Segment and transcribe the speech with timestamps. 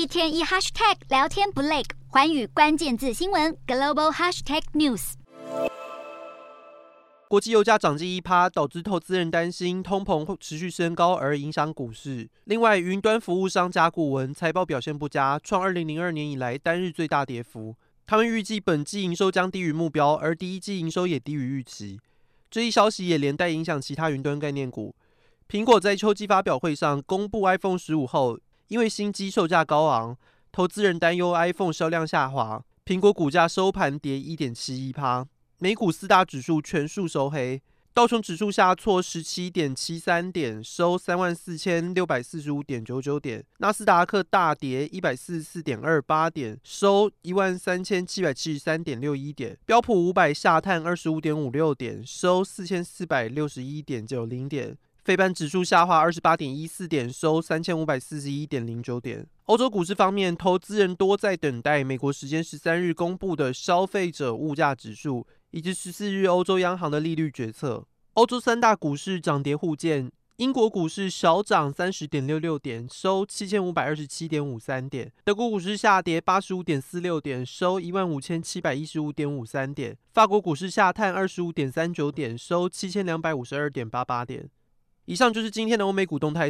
[0.00, 5.12] 一天一 hashtag 聊天不累，寰宇关键字新闻 global hashtag news。
[7.28, 12.26] 国际油价涨近一趴，导致投资人担心通膨会持续升高而影响股市。
[12.44, 17.76] 另外，云端服务商甲骨文财报表现不佳，创二零零二年以来单日最大跌幅。
[18.06, 22.00] 他们预计本季营收将低于目标，而第一季营收也低于预期。
[22.50, 24.94] 这一消息也连带影响其他云端概念股。
[25.46, 28.38] 苹果在秋季发表会上公布 iPhone 十五后，
[28.70, 30.16] 因为新机售价高昂，
[30.52, 35.26] 投资人担忧 iPhone 销量下滑，苹果股价收盘跌一点七一趴。
[35.58, 37.60] 美股四大指数全数收黑，
[37.92, 54.78] 道琼指数下挫十七点七三点，收三万四千六百四十五点九九点；纳斯达克大跌一百四十四点二八点，收一万三千七百七十三点六一点；标普五百下探二十五点五六点，收四千四百六十一点九零点。
[55.02, 59.26] 费半指数下滑二十八点一四点，收三千五百四十一点零九点。
[59.46, 67.86] 欧洲股市方面，投资人多在等待美国时间十三日公布的消费者物价指数，以及十四日欧洲央行的利率决策。
[68.12, 84.50] 欧洲三大股市涨跌互见，英国股市小涨三十点六六点，收七千五百二十七点五三点；德国股市下跌八十五点四六点，收一万五千七百一十五点五三点；法国股市下探二十五点三九点，收七千两百五十二点八八点。
[85.04, 86.48] 以上就是今天的欧美股动态。